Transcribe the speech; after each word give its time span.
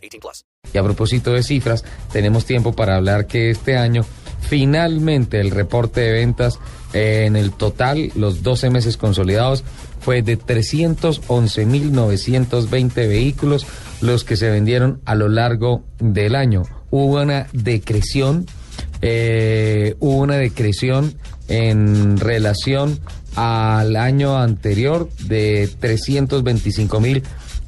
18 0.00 0.20
plus. 0.20 0.44
Y 0.72 0.78
a 0.78 0.82
propósito 0.82 1.32
de 1.32 1.42
cifras, 1.42 1.84
tenemos 2.12 2.44
tiempo 2.44 2.72
para 2.72 2.96
hablar 2.96 3.26
que 3.26 3.50
este 3.50 3.76
año 3.76 4.04
finalmente 4.40 5.40
el 5.40 5.50
reporte 5.50 6.00
de 6.00 6.12
ventas 6.12 6.58
eh, 6.92 7.24
en 7.26 7.36
el 7.36 7.52
total, 7.52 8.10
los 8.14 8.42
12 8.42 8.70
meses 8.70 8.96
consolidados, 8.96 9.64
fue 10.00 10.22
de 10.22 10.38
311.920 10.38 12.94
vehículos 12.94 13.66
los 14.00 14.24
que 14.24 14.36
se 14.36 14.50
vendieron 14.50 15.00
a 15.04 15.14
lo 15.14 15.28
largo 15.28 15.84
del 15.98 16.34
año. 16.34 16.62
Hubo 16.90 17.20
una 17.20 17.46
decreción 17.52 18.46
eh, 19.02 19.96
hubo 19.98 20.18
una 20.18 20.36
decreción 20.36 21.14
en 21.48 22.18
relación 22.18 23.00
al 23.34 23.96
año 23.96 24.38
anterior 24.38 25.08
de 25.24 25.68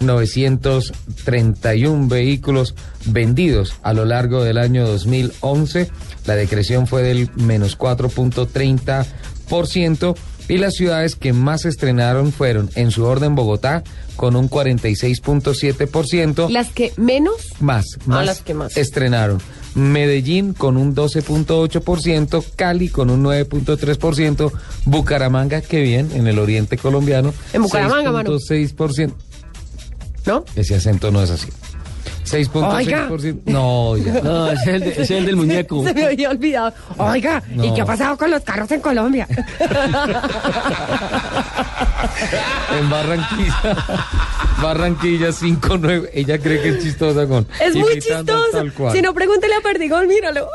325.931 0.00 2.08
vehículos 2.08 2.74
vendidos 3.06 3.74
a 3.82 3.92
lo 3.92 4.04
largo 4.04 4.44
del 4.44 4.58
año 4.58 4.86
2011. 4.86 5.90
La 6.26 6.36
decreción 6.36 6.86
fue 6.86 7.02
del 7.02 7.30
menos 7.36 7.76
4.30% 7.78 10.16
y 10.48 10.58
las 10.58 10.74
ciudades 10.74 11.14
que 11.14 11.32
más 11.32 11.64
estrenaron 11.64 12.32
fueron 12.32 12.70
en 12.74 12.90
su 12.90 13.04
orden 13.04 13.36
Bogotá 13.36 13.84
con 14.16 14.34
un 14.34 14.50
46.7%. 14.50 16.48
¿Las 16.50 16.70
que 16.70 16.92
menos? 16.96 17.36
Más, 17.60 17.84
más, 18.04 18.26
las 18.26 18.40
que 18.42 18.54
más. 18.54 18.76
estrenaron. 18.76 19.40
Medellín 19.76 20.52
con 20.52 20.76
un 20.76 20.96
12.8%, 20.96 22.44
Cali 22.56 22.88
con 22.88 23.10
un 23.10 23.22
9.3%, 23.22 24.50
Bucaramanga, 24.86 25.60
que 25.60 25.80
bien, 25.80 26.10
en 26.12 26.26
el 26.26 26.40
oriente 26.40 26.76
colombiano. 26.76 27.32
En 27.52 27.62
Bucaramanga, 27.62 28.10
mano. 28.10 28.32
6%. 28.32 29.12
¿No? 30.26 30.44
Ese 30.56 30.74
acento 30.76 31.10
no 31.10 31.22
es 31.22 31.30
así. 31.30 31.48
6.6%. 32.26 33.40
No, 33.46 33.96
ya. 33.96 34.20
No, 34.22 34.50
es 34.52 34.64
el, 34.66 34.80
de- 34.80 34.90
ese 34.90 35.02
es 35.02 35.10
el 35.10 35.26
del 35.26 35.36
muñeco. 35.36 35.82
Se 35.86 35.92
me 35.94 36.04
había 36.06 36.30
olvidado. 36.30 36.72
Oiga, 36.98 37.42
¿y 37.52 37.56
No. 37.56 37.74
qué 37.74 37.80
ha 37.80 37.84
pasado 37.84 38.16
con 38.16 38.30
los 38.30 38.42
carros 38.42 38.70
en 38.70 38.80
Colombia? 38.80 39.26
En 42.78 42.88
Barranquilla. 42.88 43.76
Barranquilla 44.62 45.28
5.9. 45.28 46.10
Ella 46.14 46.38
cree 46.38 46.62
que 46.62 46.68
es 46.70 46.82
chistosa 46.82 47.26
con. 47.26 47.46
Es 47.60 47.74
muy 47.74 47.98
cual. 48.76 48.92
Si 48.94 49.02
no, 49.02 49.12
pregúntele 49.14 49.54
a 49.56 49.60
Perdigón, 49.60 50.06
míralo. 50.06 50.48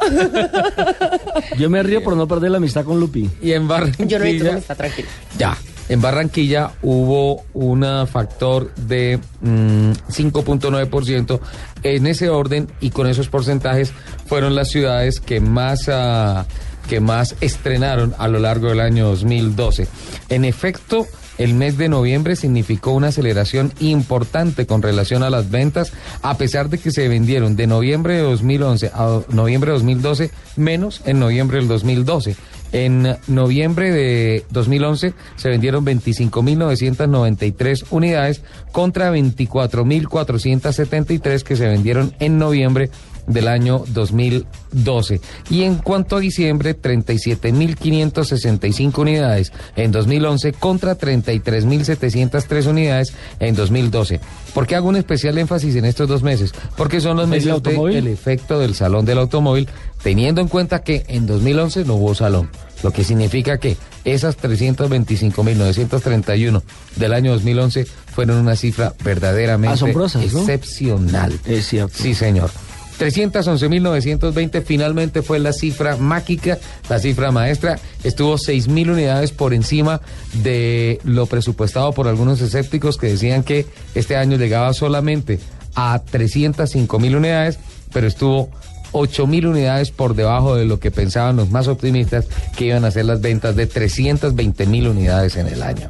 Yo 1.57 1.69
me 1.69 1.83
río 1.83 2.03
por 2.03 2.15
no 2.15 2.27
perder 2.27 2.51
la 2.51 2.57
amistad 2.57 2.83
con 2.85 2.99
Lupi. 2.99 3.29
Y 3.41 3.51
en 3.53 3.67
Barranquilla. 3.67 4.07
Yo 4.07 4.19
no 4.19 4.25
he 4.25 4.33
visto 4.33 4.49
está 4.49 4.75
tranquilo. 4.75 5.07
Ya, 5.37 5.55
en 5.89 6.01
Barranquilla 6.01 6.71
hubo 6.81 7.43
un 7.53 7.85
factor 8.07 8.73
de 8.75 9.19
mm, 9.41 9.91
5.9%. 10.09 11.39
En 11.83 12.07
ese 12.07 12.29
orden 12.29 12.67
y 12.79 12.89
con 12.89 13.07
esos 13.07 13.29
porcentajes 13.29 13.93
fueron 14.25 14.55
las 14.55 14.69
ciudades 14.69 15.19
que 15.19 15.39
más, 15.39 15.89
ah, 15.89 16.45
que 16.89 16.99
más 16.99 17.35
estrenaron 17.41 18.15
a 18.17 18.27
lo 18.27 18.39
largo 18.39 18.69
del 18.69 18.79
año 18.79 19.07
2012. 19.07 19.87
En 20.29 20.45
efecto, 20.45 21.05
el 21.37 21.53
mes 21.53 21.77
de 21.77 21.89
noviembre 21.89 22.35
significó 22.35 22.91
una 22.91 23.07
aceleración 23.07 23.73
importante 23.79 24.65
con 24.65 24.81
relación 24.81 25.21
a 25.21 25.29
las 25.29 25.51
ventas, 25.51 25.91
a 26.21 26.37
pesar 26.37 26.69
de 26.69 26.77
que 26.77 26.91
se 26.91 27.07
vendieron 27.07 27.55
de 27.55 27.67
noviembre 27.67 28.15
de 28.15 28.21
2011 28.21 28.91
a 28.93 29.21
noviembre 29.29 29.71
de 29.71 29.77
2012 29.77 30.31
menos 30.55 31.01
en 31.05 31.19
noviembre 31.19 31.57
del 31.57 31.67
2012. 31.67 32.35
En 32.75 33.17
noviembre 33.27 33.89
de 33.89 34.43
2011 34.49 35.13
se 35.37 35.49
vendieron 35.49 35.85
25.993 35.85 37.85
unidades 37.89 38.41
contra 38.73 39.13
24.473 39.13 41.43
que 41.43 41.55
se 41.55 41.69
vendieron 41.69 42.13
en 42.19 42.37
noviembre 42.37 42.89
del 43.27 43.47
año 43.47 43.83
2012. 43.87 45.21
Y 45.49 45.63
en 45.63 45.75
cuanto 45.75 46.17
a 46.17 46.19
diciembre, 46.19 46.79
37.565 46.79 48.99
unidades 48.99 49.51
en 49.75 49.91
2011 49.91 50.53
contra 50.53 50.95
33.703 50.97 52.67
unidades 52.67 53.13
en 53.39 53.55
2012. 53.55 54.19
¿Por 54.53 54.67
qué 54.67 54.75
hago 54.75 54.89
un 54.89 54.95
especial 54.95 55.35
énfasis 55.37 55.75
en 55.75 55.85
estos 55.85 56.07
dos 56.07 56.23
meses? 56.23 56.53
Porque 56.77 57.01
son 57.01 57.17
los 57.17 57.25
¿El 57.25 57.31
meses 57.31 57.61
del 57.63 58.07
efecto 58.07 58.59
del 58.59 58.75
salón 58.75 59.05
del 59.05 59.17
automóvil, 59.19 59.67
teniendo 60.03 60.41
en 60.41 60.47
cuenta 60.47 60.83
que 60.83 61.03
en 61.07 61.25
2011 61.25 61.85
no 61.85 61.95
hubo 61.95 62.13
salón. 62.15 62.49
Lo 62.83 62.91
que 62.91 63.03
significa 63.03 63.57
que 63.57 63.75
esas 64.03 64.37
325.931 64.37 66.61
del 66.97 67.13
año 67.13 67.31
2011 67.33 67.87
fueron 68.13 68.37
una 68.37 68.55
cifra 68.55 68.93
verdaderamente 69.03 69.73
Asombrosas, 69.73 70.31
¿no? 70.31 70.41
excepcional. 70.41 71.33
Es 71.45 71.65
cierto. 71.67 71.97
Sí, 71.97 72.13
señor. 72.13 72.51
311.920 72.99 74.63
finalmente 74.63 75.21
fue 75.21 75.39
la 75.39 75.53
cifra 75.53 75.97
mágica, 75.97 76.57
la 76.89 76.99
cifra 76.99 77.31
maestra. 77.31 77.79
Estuvo 78.03 78.35
6.000 78.35 78.91
unidades 78.91 79.31
por 79.31 79.53
encima 79.53 80.01
de 80.33 80.99
lo 81.03 81.25
presupuestado 81.25 81.91
por 81.93 82.07
algunos 82.07 82.41
escépticos 82.41 82.97
que 82.97 83.07
decían 83.07 83.43
que 83.43 83.65
este 83.93 84.15
año 84.15 84.37
llegaba 84.37 84.73
solamente 84.73 85.39
a 85.75 86.01
305.000 86.03 87.17
unidades, 87.17 87.59
pero 87.91 88.07
estuvo 88.07 88.49
8.000 88.93 89.47
unidades 89.47 89.91
por 89.91 90.15
debajo 90.15 90.55
de 90.55 90.65
lo 90.65 90.79
que 90.79 90.91
pensaban 90.91 91.35
los 91.35 91.51
más 91.51 91.67
optimistas 91.67 92.27
que 92.55 92.65
iban 92.65 92.85
a 92.85 92.91
ser 92.91 93.05
las 93.05 93.19
ventas 93.21 93.55
de 93.55 93.69
320.000 93.69 94.89
unidades 94.89 95.35
en 95.35 95.47
el 95.47 95.63
año. 95.63 95.89